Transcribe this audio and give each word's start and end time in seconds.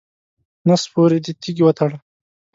نس 0.67 0.83
پورې 0.93 1.17
دې 1.25 1.31
تیږې 1.41 1.63
وتړه. 1.65 1.97